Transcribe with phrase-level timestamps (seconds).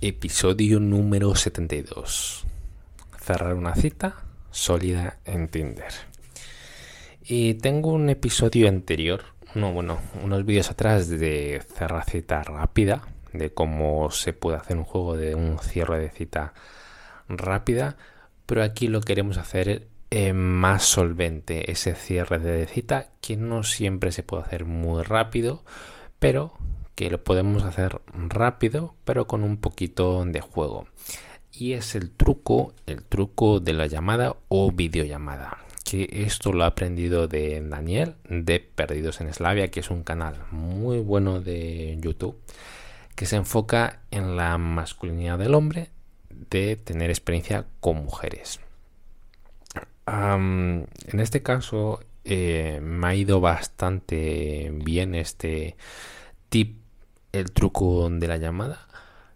[0.00, 2.44] Episodio número 72.
[3.18, 5.92] Cerrar una cita sólida en Tinder.
[7.22, 9.22] Y tengo un episodio anterior,
[9.54, 13.02] no, bueno, unos vídeos atrás de cerrar cita rápida,
[13.32, 16.52] de cómo se puede hacer un juego de un cierre de cita
[17.28, 17.96] rápida,
[18.44, 24.12] pero aquí lo queremos hacer eh, más solvente, ese cierre de cita que no siempre
[24.12, 25.64] se puede hacer muy rápido,
[26.18, 26.52] pero
[26.94, 30.86] que lo podemos hacer rápido pero con un poquito de juego.
[31.52, 36.66] Y es el truco el truco de la llamada o videollamada que esto lo he
[36.66, 42.36] aprendido de Daniel de Perdidos en Eslavia que es un canal muy bueno de YouTube
[43.14, 45.90] que se enfoca en la masculinidad del hombre
[46.50, 48.60] de tener experiencia con mujeres.
[50.06, 50.86] En
[51.20, 55.76] este caso eh, me ha ido bastante bien este
[56.48, 56.83] tip
[57.34, 58.86] el truco de la llamada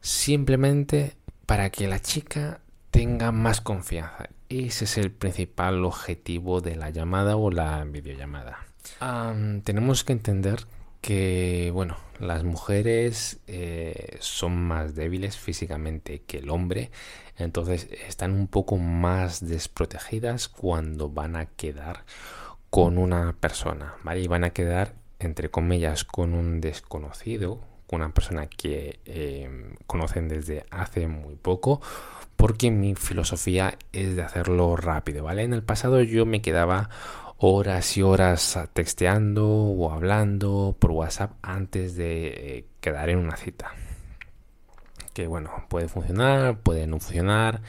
[0.01, 1.17] simplemente
[1.47, 4.29] para que la chica tenga más confianza.
[4.49, 8.67] Ese es el principal objetivo de la llamada o la videollamada.
[9.65, 10.65] tenemos que entender
[11.01, 16.91] que, bueno, las mujeres eh, son más débiles físicamente que el hombre,
[17.37, 22.05] entonces están un poco más desprotegidas cuando van a quedar
[22.71, 24.21] con una persona, ¿vale?
[24.21, 27.61] Y van a quedar, entre comillas, con un desconocido,
[27.97, 31.81] una persona que em, conocen desde hace muy poco
[32.37, 35.43] porque mi filosofía es de hacerlo rápido, ¿vale?
[35.43, 36.89] En el pasado yo me quedaba
[37.39, 43.73] horas y horas texteando o hablando por WhatsApp antes de eh, quedar en una cita.
[45.15, 47.63] Que bueno, puede funcionar, puede no funcionar,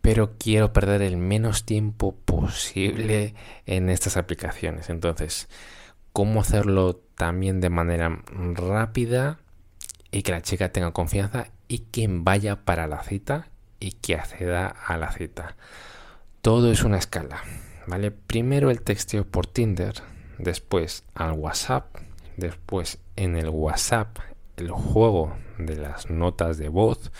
[0.00, 3.34] pero quiero perder el menos tiempo posible
[3.66, 4.88] en estas aplicaciones.
[4.88, 5.48] Entonces,
[6.14, 8.22] ¿cómo hacerlo también de manera
[8.54, 9.40] rápida
[10.10, 13.48] y que la chica tenga confianza y que vaya para la cita
[13.80, 15.56] y que acceda a la cita.
[16.40, 17.42] Todo es una escala,
[17.88, 18.12] ¿vale?
[18.12, 19.94] Primero el texteo por Tinder,
[20.38, 21.96] después al WhatsApp,
[22.36, 24.16] después en el WhatsApp
[24.56, 27.10] el juego de las notas de voz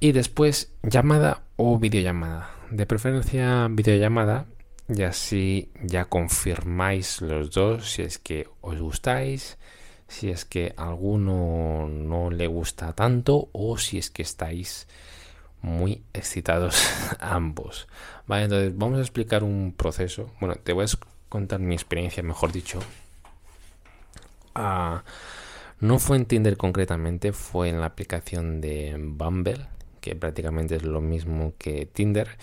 [0.00, 2.50] y después llamada o videollamada.
[2.72, 4.46] De preferencia videollamada
[4.88, 9.58] y así ya confirmáis los dos si es que os gustáis,
[10.08, 14.86] si es que alguno no le gusta tanto o si es que estáis
[15.62, 16.90] muy excitados
[17.20, 17.88] ambos.
[18.26, 20.30] Vale, entonces vamos a explicar un proceso.
[20.40, 20.88] Bueno, te voy a
[21.28, 22.80] contar mi experiencia, mejor dicho.
[24.54, 25.02] Ah,
[25.80, 29.66] no fue en Tinder concretamente, fue en la aplicación de Bumble,
[30.00, 32.36] que prácticamente es lo mismo que Tinder.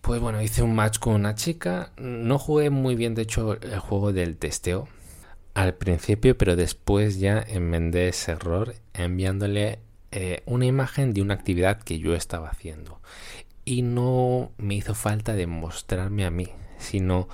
[0.00, 1.92] Pues bueno, hice un match con una chica.
[1.98, 4.88] No jugué muy bien, de hecho, el juego del testeo
[5.54, 9.80] al principio, pero después ya enmendé ese error enviándole
[10.12, 13.00] eh, una imagen de una actividad que yo estaba haciendo.
[13.64, 17.28] Y no me hizo falta demostrarme a mí, sino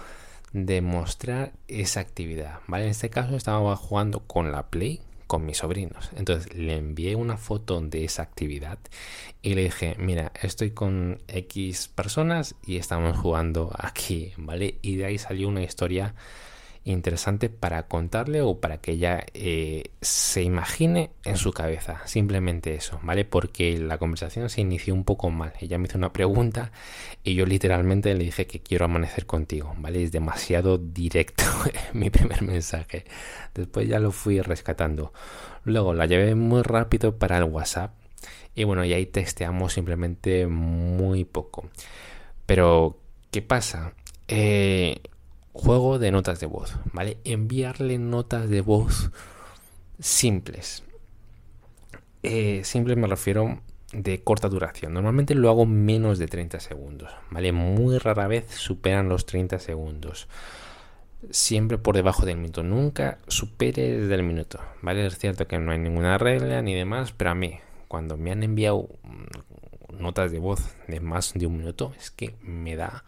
[0.52, 2.60] demostrar esa actividad.
[2.66, 2.84] ¿vale?
[2.84, 6.10] En este caso estaba jugando con la Play con mis sobrinos.
[6.16, 8.78] Entonces le envié una foto de esa actividad
[9.42, 14.78] y le dije, mira, estoy con X personas y estamos jugando aquí, ¿vale?
[14.82, 16.14] Y de ahí salió una historia
[16.92, 22.00] interesante para contarle o para que ella eh, se imagine en su cabeza.
[22.06, 23.24] Simplemente eso, ¿vale?
[23.24, 25.52] Porque la conversación se inició un poco mal.
[25.60, 26.70] Ella me hizo una pregunta
[27.24, 30.02] y yo literalmente le dije que quiero amanecer contigo, ¿vale?
[30.02, 31.44] Es demasiado directo
[31.92, 33.04] mi primer mensaje.
[33.54, 35.12] Después ya lo fui rescatando.
[35.64, 37.94] Luego la llevé muy rápido para el WhatsApp
[38.54, 41.68] y bueno, y ahí testeamos simplemente muy poco.
[42.46, 42.98] Pero,
[43.30, 43.92] ¿qué pasa?
[44.28, 45.00] Eh,
[45.56, 47.18] juego de notas de voz, ¿vale?
[47.24, 49.10] Enviarle notas de voz
[49.98, 50.84] simples.
[52.22, 53.60] Eh, simple me refiero
[53.92, 54.92] de corta duración.
[54.92, 57.52] Normalmente lo hago menos de 30 segundos, ¿vale?
[57.52, 60.28] Muy rara vez superan los 30 segundos.
[61.30, 62.62] Siempre por debajo del minuto.
[62.62, 65.06] Nunca supere del minuto, ¿vale?
[65.06, 67.58] Es cierto que no hay ninguna regla ni demás, pero a mí,
[67.88, 68.88] cuando me han enviado
[69.90, 73.04] notas de voz de más de un minuto, es que me da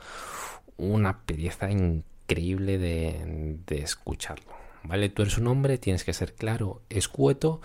[0.78, 4.52] una pereza increíble increíble de, escucharlo.
[4.84, 5.08] ¿Vale?
[5.08, 7.60] Tú eres un hombre, tienes que ser claro, escueto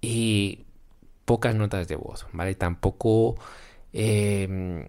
[0.00, 0.64] y
[1.24, 2.54] pocas notas de voz, ¿vale?
[2.54, 3.36] Tampoco
[3.92, 4.88] em,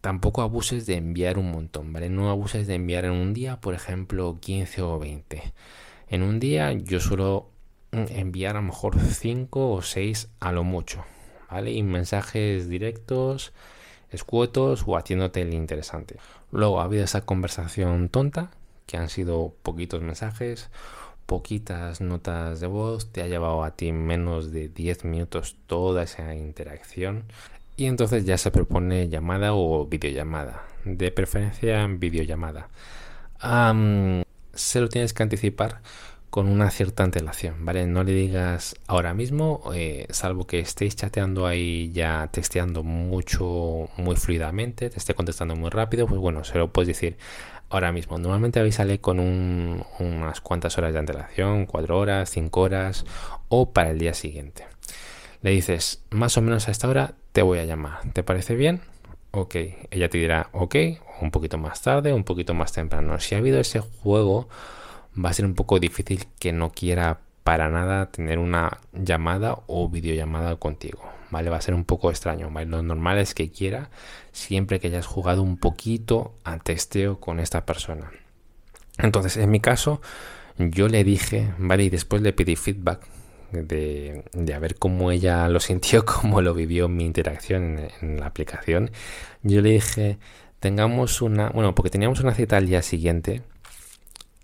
[0.00, 2.08] tampoco abuses de enviar un montón, ¿vale?
[2.08, 5.52] No abuses de enviar en un día, por ejemplo, 15 o 20.
[6.08, 7.50] En un día yo suelo
[7.92, 11.04] enviar a lo mejor 5 o 6 a lo mucho,
[11.50, 11.72] ¿vale?
[11.72, 13.52] Y mensajes directos,
[14.10, 16.16] escuetos o haciéndote el interesante.
[16.52, 18.50] Luego ha habido esa conversación tonta,
[18.86, 20.70] que han sido poquitos mensajes,
[21.26, 26.34] poquitas notas de voz, te ha llevado a ti menos de 10 minutos toda esa
[26.34, 27.24] interacción
[27.76, 32.68] y entonces ya se propone llamada o videollamada, de preferencia videollamada.
[34.54, 35.82] se lo tienes que anticipar
[36.30, 37.86] con una cierta antelación, ¿vale?
[37.86, 44.16] No le digas ahora mismo, eh, salvo que estéis chateando ahí ya texteando mucho, muy
[44.16, 47.16] fluidamente, te esté contestando muy rápido, pues bueno, se lo puedes decir
[47.70, 48.18] ahora mismo.
[48.18, 53.04] Normalmente habéis sale con unas cuantas horas de antelación, cuatro horas, cinco horas
[53.48, 54.66] o para el día siguiente.
[55.42, 58.80] Le dices, más o menos a esta hora te voy a llamar, ¿te parece bien?
[59.30, 59.54] Ok,
[59.90, 60.76] ella te dirá ok,
[61.20, 63.18] un poquito más tarde, un poquito más temprano.
[63.20, 64.48] Si ha habido ese juego
[65.22, 69.88] va a ser un poco difícil que no quiera para nada tener una llamada o
[69.88, 71.48] videollamada contigo, ¿vale?
[71.48, 72.50] Va a ser un poco extraño.
[72.50, 73.90] Lo normal es que quiera
[74.32, 78.10] siempre que hayas jugado un poquito a testeo con esta persona.
[78.98, 80.00] Entonces, en mi caso,
[80.58, 81.84] yo le dije, ¿vale?
[81.84, 83.06] Y después le pedí feedback
[83.52, 88.20] de, de a ver cómo ella lo sintió, cómo lo vivió mi interacción en, en
[88.20, 88.90] la aplicación.
[89.42, 90.18] Yo le dije,
[90.58, 93.42] tengamos una, bueno, porque teníamos una cita al día siguiente,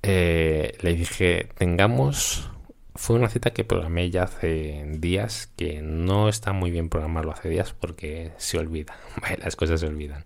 [0.02, 2.48] eh, le dije, tengamos...
[2.94, 7.48] Fue una cita que programé ya hace días, que no está muy bien programarlo hace
[7.48, 8.94] días porque se olvida,
[9.42, 10.24] las cosas se olvidan.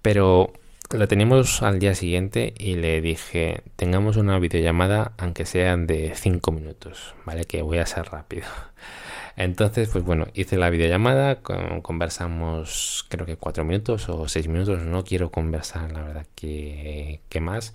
[0.00, 0.52] Pero
[0.92, 6.52] lo teníamos al día siguiente y le dije, tengamos una videollamada aunque sean de 5
[6.52, 7.46] minutos, ¿vale?
[7.46, 8.46] Que voy a ser rápido.
[9.36, 15.04] Entonces, pues bueno, hice la videollamada, conversamos creo que 4 minutos o 6 minutos, no
[15.04, 17.72] quiero conversar, la verdad que, que más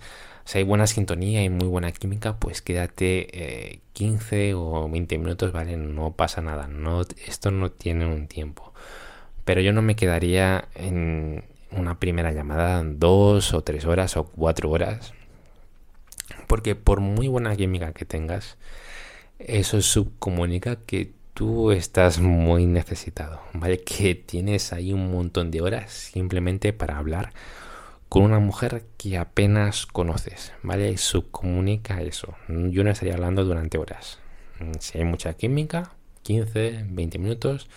[0.48, 5.52] si hay buena sintonía y muy buena química, pues quédate 15 eh, o 20 minutos,
[5.52, 5.76] ¿vale?
[5.76, 6.66] No pasa nada,
[7.26, 8.72] esto no tiene un tiempo.
[9.44, 14.70] Pero yo no me quedaría en una primera llamada dos o tres horas o cuatro
[14.70, 15.12] horas.
[16.46, 18.56] Porque por muy buena química que tengas,
[19.38, 23.82] eso subcomunica que tú estás muy necesitado, ¿vale?
[23.82, 27.34] Que tienes ahí un montón de horas simplemente para hablar
[28.08, 30.90] con una mujer que apenas conoces, ¿vale?
[30.90, 32.34] Y subcomunica eso.
[32.48, 34.18] Yo no estaría hablando durante horas.
[34.60, 37.68] Mm, si hay mucha química, 15, 20 minutos,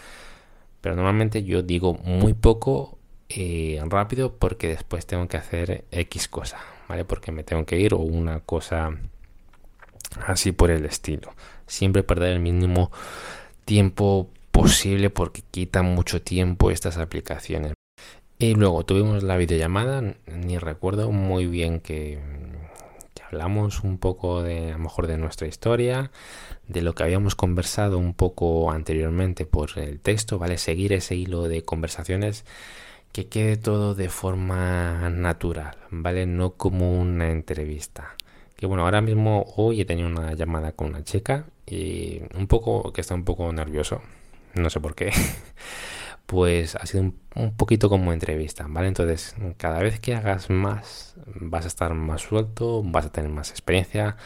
[0.79, 2.97] pero normalmente yo digo muy poco
[3.29, 6.57] eh, rápido porque después tengo que hacer X cosa,
[6.87, 7.05] ¿vale?
[7.05, 8.97] Porque me tengo que ir o una cosa
[10.25, 11.33] así por el estilo.
[11.67, 12.91] Siempre perder el mínimo
[13.65, 17.73] tiempo posible porque quitan mucho tiempo estas aplicaciones.
[18.41, 22.17] Y luego tuvimos la videollamada, ni recuerdo muy bien que,
[23.23, 26.09] hablamos un poco de a lo mejor de nuestra historia,
[26.67, 30.57] de lo que habíamos conversado un poco anteriormente por el texto, ¿vale?
[30.57, 32.43] Seguir ese hilo de conversaciones
[33.11, 36.25] que quede todo de forma natural, ¿vale?
[36.25, 38.15] No como una entrevista.
[38.55, 42.91] Que bueno, ahora mismo hoy he tenido una llamada con una chica y un poco
[42.91, 44.01] que está un poco nervioso,
[44.55, 45.11] no sé por qué.
[46.25, 48.87] pues ha sido un, poquito como entrevista, ¿vale?
[48.87, 53.51] Entonces, cada vez que hagas más, vas a estar más suelto, vas a tener más
[53.51, 54.17] experiencia,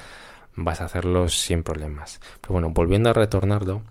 [0.56, 2.20] vas a hacerlo sin problemas.
[2.42, 3.84] Pero bueno, volviendo a retornarlo,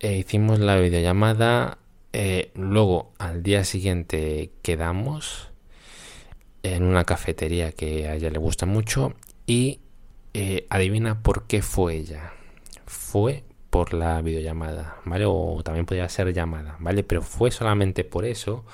[0.00, 1.78] eh, hicimos la videollamada,
[2.12, 5.50] eh, luego al día siguiente quedamos
[6.62, 9.14] en una cafetería que a ella le gusta mucho
[9.46, 9.80] y
[10.34, 12.32] eh, adivina por qué fue ella.
[12.86, 15.24] Fue por la videollamada, ¿vale?
[15.26, 17.04] O también podría ser llamada, ¿vale?
[17.04, 18.66] Pero fue solamente por eso,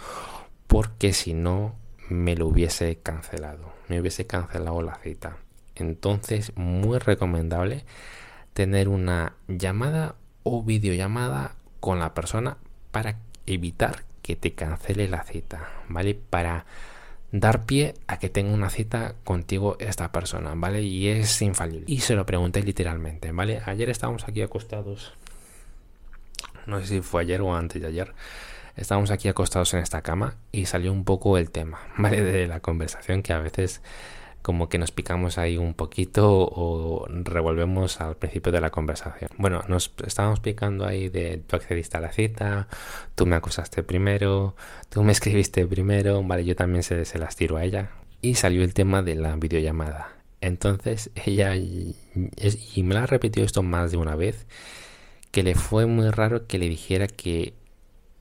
[0.66, 1.76] porque si no
[2.08, 5.36] me lo hubiese cancelado, me hubiese cancelado la cita.
[5.76, 7.84] Entonces, muy recomendable
[8.54, 12.56] tener una llamada o videollamada con la persona
[12.90, 16.16] para evitar que te cancele la cita, ¿vale?
[16.16, 16.66] Para
[17.32, 20.82] dar pie a que tenga una cita contigo esta persona, ¿vale?
[20.82, 21.84] Y es infalible.
[21.86, 23.60] Y se lo pregunté literalmente, ¿vale?
[23.66, 25.12] Ayer estábamos aquí acostados,
[26.66, 28.14] no sé si fue ayer o antes de ayer,
[28.76, 32.22] estábamos aquí acostados en esta cama y salió un poco el tema, ¿vale?
[32.22, 33.82] De la conversación que a veces
[34.42, 39.30] como que nos picamos ahí un poquito o revolvemos al principio de la conversación.
[39.36, 42.68] Bueno, nos estábamos picando ahí de tú accediste a la cita,
[43.14, 44.54] tú me acusaste primero,
[44.88, 47.90] tú me escribiste primero, vale, yo también se, se las tiro a ella.
[48.20, 50.16] Y salió el tema de la videollamada.
[50.40, 51.96] Entonces ella, y,
[52.74, 54.46] y me la ha repetido esto más de una vez,
[55.30, 57.54] que le fue muy raro que le dijera que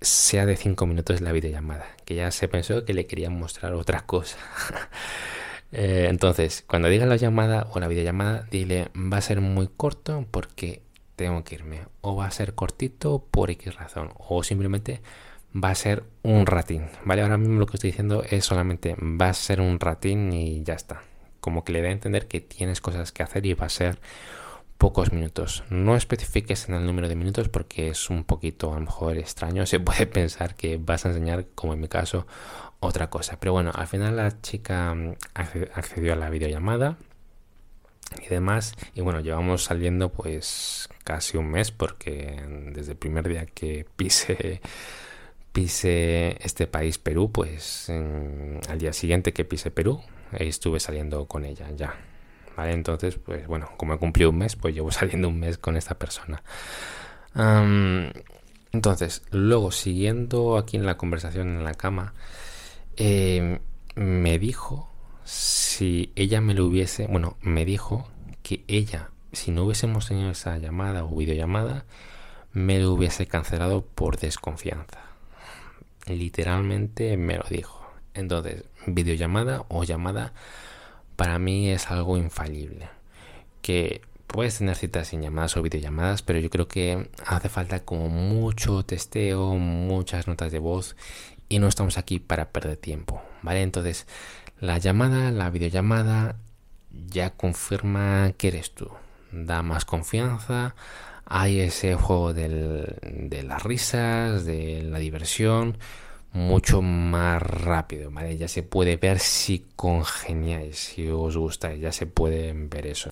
[0.02, 4.02] sea de 5 minutos la videollamada, que ya se pensó que le quería mostrar otra
[4.02, 4.38] cosa.
[5.72, 10.26] Eh, entonces, cuando diga la llamada o la videollamada, dile va a ser muy corto
[10.32, 10.82] porque
[11.16, 11.82] tengo que irme.
[12.02, 14.12] O va a ser cortito por X razón.
[14.18, 15.02] O simplemente
[15.54, 16.86] va a ser un ratín.
[17.06, 17.22] ¿Vale?
[17.22, 20.74] Ahora mismo lo que estoy diciendo es solamente va a ser un ratín y ya
[20.76, 21.02] está.
[21.40, 24.00] como que le da a entender que tienes cosas que hacer y va a ser
[24.78, 25.64] pocos minutos.
[25.70, 29.66] No especifiques en el número de minutos porque es un poquito a lo mejor extraño.
[29.66, 32.28] Se puede pensar que vas a enseñar, como en mi caso,
[32.80, 33.40] otra cosa.
[33.40, 36.98] Pero bueno, al final la chica mm, accedió a la videollamada
[38.24, 38.76] y demás.
[38.94, 42.44] Y bueno, llevamos saliendo pues casi un mes porque
[42.74, 44.62] desde el primer día que pise
[45.52, 50.04] pise este país Perú, pues al día siguiente que pise Perú,
[50.34, 51.96] estuve saliendo con ella ya.
[52.66, 55.96] Entonces, pues bueno, como he cumplido un mes, pues llevo saliendo un mes con esta
[55.96, 56.42] persona.
[58.72, 62.14] entonces, luego siguiendo aquí en la conversación en la cama,
[62.96, 63.60] eh,
[63.96, 64.92] me dijo
[65.24, 68.08] si ella me lo hubiese, bueno, me dijo
[68.44, 71.86] que ella, si no hubiésemos tenido esa llamada o videollamada,
[72.54, 75.02] me lo hubiese cancelado por desconfianza.
[76.08, 77.86] Literalmente me lo dijo.
[78.14, 80.34] Entonces, videollamada o llamada
[81.18, 82.88] para mí es algo infalible.
[83.62, 88.08] Que puedes tener citas sin llamadas o videollamadas, pero yo creo que hace falta como
[88.08, 90.96] mucho testeo, muchas notas de voz
[91.50, 93.62] y no estamos aquí para perder tiempo, ¿vale?
[93.62, 94.08] Entonces,
[94.60, 96.38] la llamada, la videollamada
[96.92, 98.90] ya confirma que eres tú.
[99.32, 100.76] Da más confianza,
[101.26, 105.78] hay ese juego de las risas, de la diversión,
[106.34, 108.38] mucho más rápido, ¿vale?
[108.38, 113.10] Ya se puede ver si congeniáis, si os gusta, ya se puede ver eso.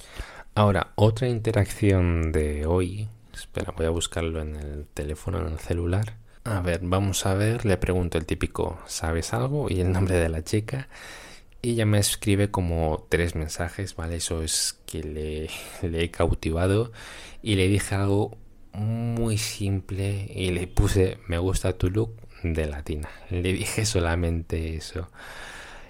[0.54, 6.18] Ahora, otra interacción de hoy, espera, voy a buscarlo en el teléfono, en el celular.
[6.44, 9.70] A ver, vamos a ver, le pregunto el típico, ¿sabes algo?
[9.70, 10.88] Y el nombre de la chica.
[11.62, 14.18] Y ella me escribe como tres mensajes, ¿vale?
[14.18, 16.92] Eso es que le he cautivado.
[17.42, 18.38] Y le dije algo
[18.74, 22.14] muy simple y le puse, me gusta tu look
[22.54, 23.10] de latina.
[23.30, 25.10] Le dije solamente eso.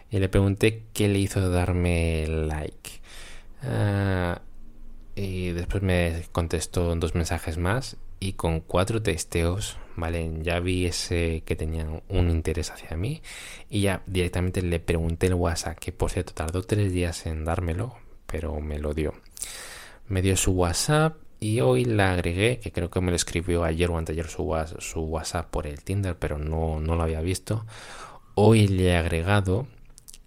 [0.10, 3.02] Y le pregunté qué le hizo darme like.
[3.64, 4.42] Ah,
[5.16, 10.32] y después me contestó dos mensajes más y con cuatro testeos, ¿vale?
[10.42, 13.22] Ya vi ese que tenía un interés hacia mí
[13.70, 17.96] y ya directamente le pregunté el WhatsApp, que por cierto tardó tres días en dármelo,
[18.26, 19.14] pero me lo dio.
[20.08, 23.92] Me dio su WhatsApp y hoy la agregué, que creo que me lo escribió ayer
[23.92, 27.68] o anteayer su, su WhatsApp por el Tinder, pero no, no lo había visto.
[28.34, 29.68] Hoy le he agregado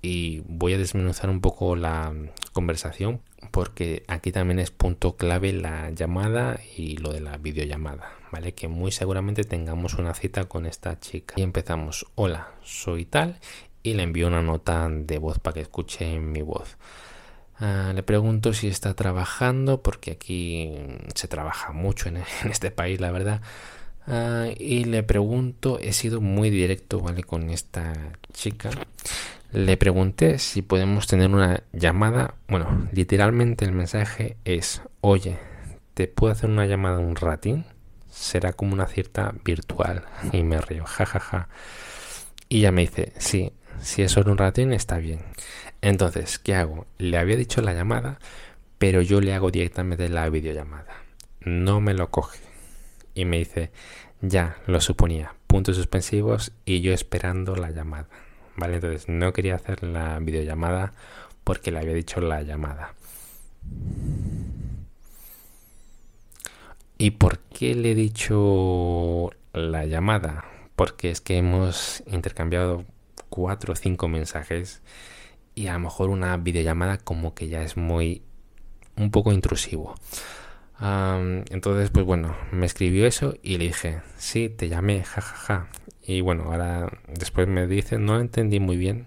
[0.00, 2.14] y voy a desmenuzar un poco la
[2.52, 3.20] conversación
[3.50, 8.54] porque aquí también es punto clave la llamada y lo de la videollamada, ¿vale?
[8.54, 11.34] Que muy seguramente tengamos una cita con esta chica.
[11.36, 13.40] Y empezamos, hola, soy tal,
[13.82, 16.76] y le envío una nota de voz para que escuche mi voz.
[17.60, 20.72] Ah, le pregunto si está trabajando, porque aquí
[21.14, 23.40] se trabaja mucho en, este país, la verdad.
[24.06, 27.24] Ah, y le pregunto, he sido muy directo, ¿vale?
[27.24, 28.70] Con esta chica.
[29.52, 32.34] Le pregunté si podemos tener una llamada.
[32.48, 35.38] Bueno, literalmente el mensaje es, oye,
[35.94, 37.64] ¿te puedo hacer una llamada un ratín?
[38.10, 40.04] Será como una cierta virtual.
[40.32, 41.18] Y me río, jajaja.
[41.18, 41.48] Ja, ja.
[42.48, 45.20] Y ella me dice, sí, si es solo un ratín está bien.
[45.80, 46.86] Entonces, ¿qué hago?
[46.98, 48.18] Le había dicho la llamada,
[48.78, 50.94] pero yo le hago directamente la videollamada.
[51.40, 52.40] No me lo coge.
[53.14, 53.70] Y me dice,
[54.20, 55.34] ya, lo suponía.
[55.46, 58.08] Puntos suspensivos y yo esperando la llamada.
[58.58, 58.74] ¿vale?
[58.74, 60.92] Entonces no quería hacer la videollamada
[61.44, 62.94] porque le había dicho la llamada.
[66.98, 70.44] ¿Y por qué le he dicho la llamada?
[70.76, 72.84] Porque es que hemos intercambiado
[73.28, 74.82] cuatro o cinco mensajes
[75.58, 78.22] y a lo mejor una videollamada como que ya es muy
[78.96, 79.94] un poco intrusivo.
[80.80, 85.68] entonces, pues bueno, me escribió eso y le dije, sí, te llamé, jajaja.
[86.06, 89.06] Y bueno, ahora después me dice, no entendí muy bien.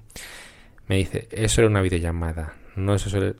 [0.87, 2.53] Me dice, eso era una videollamada.
[2.75, 2.95] No,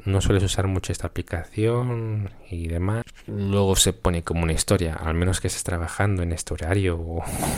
[0.05, 3.03] no sueles usar mucho esta aplicación y demás.
[3.27, 6.97] Luego se pone como una historia, al menos que estés trabajando en este horario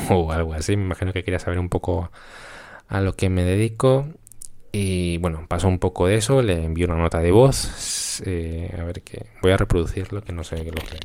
[0.09, 0.75] o, algo así.
[0.77, 2.11] Me imagino que quería saber un poco
[2.87, 4.07] a lo que me dedico.
[4.73, 8.21] Y bueno, pasó un poco de eso, le envío una nota de voz.
[8.25, 9.27] Eh, a ver qué.
[9.41, 10.97] Voy a reproducirlo, que no sé qué lo que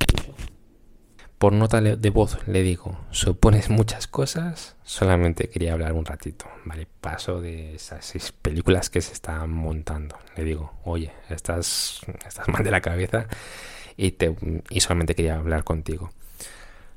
[1.39, 6.89] por nota de voz le digo, supones muchas cosas, solamente quería hablar un ratito, ¿vale?
[7.01, 10.19] Paso de esas seis películas que se están montando.
[10.37, 13.29] Le digo, oye, estás, estás mal de la cabeza
[13.97, 14.35] y, te,
[14.69, 16.11] y solamente quería hablar contigo.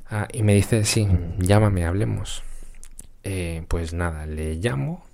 [0.09, 2.41] Ah, y me dice, sí, llámame, hablemos.
[3.23, 5.05] Eh, pues nada, le llamo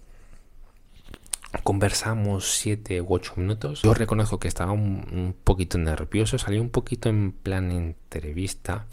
[1.64, 3.82] Conversamos siete u ocho minutos.
[3.82, 8.86] Yo reconozco que estaba un, poquito nervioso, salí un poquito en plan entrevista,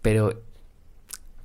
[0.00, 0.42] pero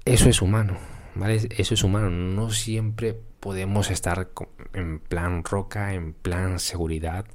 [0.05, 0.77] eso es humano,
[1.15, 1.47] ¿vale?
[1.57, 4.29] Eso es humano, no siempre podemos estar
[4.73, 7.25] en plan roca, en plan seguridad,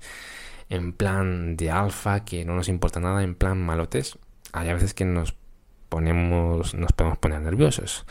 [0.68, 4.18] en plan de alfa, que no nos importa nada, en plan malotes.
[4.52, 5.34] Hay veces que nos
[5.88, 8.06] ponemos, nos podemos poner nerviosos.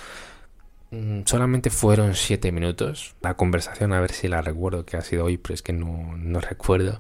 [0.92, 3.16] Mm, solamente fueron siete minutos.
[3.22, 6.16] La conversación, a ver si la recuerdo que ha sido hoy, pero es que no,
[6.18, 7.00] no recuerdo.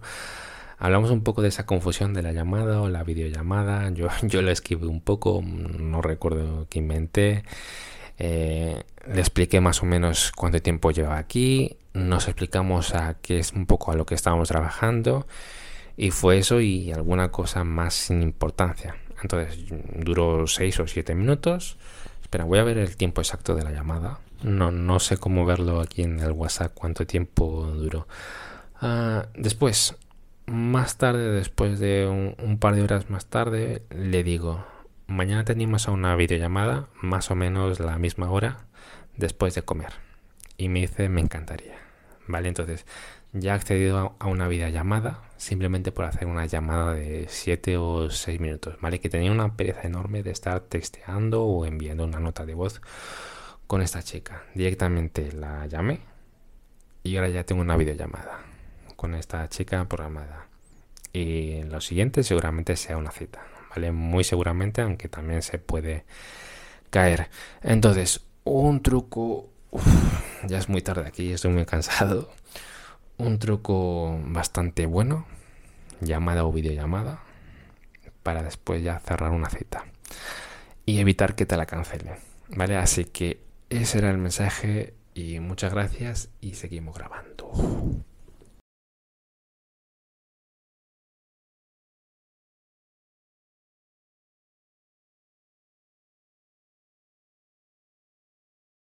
[0.79, 3.89] Hablamos un poco de esa confusión de la llamada o la videollamada.
[3.91, 7.43] Yo, yo lo escribí un poco, no recuerdo qué inventé.
[8.17, 11.77] Eh, le expliqué más o menos cuánto tiempo lleva aquí.
[11.93, 15.27] Nos explicamos a qué es un poco a lo que estábamos trabajando.
[15.97, 18.95] Y fue eso y alguna cosa más sin importancia.
[19.21, 19.57] Entonces
[19.97, 21.77] duró seis o siete minutos.
[22.31, 24.21] Espera, voy a ver el tiempo exacto de la llamada.
[24.41, 28.07] No, no sé cómo verlo aquí en el WhatsApp cuánto tiempo duró.
[28.79, 29.97] Ah, después
[30.45, 34.65] más tarde, después de un, par de horas más tarde, le digo,
[35.07, 38.59] mañana tenemos a una videollamada, más o menos la misma hora,
[39.17, 39.91] después de comer.
[40.55, 41.79] Y me dice, me encantaría.
[42.27, 42.85] Vale, entonces
[43.33, 48.39] ya he accedido a una videollamada simplemente por hacer una llamada de 7 o 6
[48.39, 48.77] minutos.
[48.79, 52.79] Vale, que tenía una pereza enorme de estar texteando o enviando una nota de voz
[53.65, 54.43] con esta chica.
[54.53, 56.01] Directamente la llamé
[57.01, 58.39] y ahora ya tengo una videollamada
[58.95, 60.45] con esta chica programada.
[61.11, 63.91] Y lo siguiente seguramente sea una cita, ¿vale?
[63.91, 66.05] Muy seguramente, aunque también se puede
[66.91, 67.31] caer.
[67.63, 69.49] Entonces, un truco...
[70.47, 72.29] ya es muy tarde aquí, estoy muy cansado.
[73.21, 75.27] Un truco bastante bueno,
[75.99, 77.21] llamada o videollamada,
[78.23, 79.85] para después ya cerrar una cita.
[80.87, 82.15] Y evitar que te la cancelen,
[82.49, 82.77] ¿vale?
[82.77, 87.51] Así que ese era el mensaje y muchas gracias y seguimos grabando.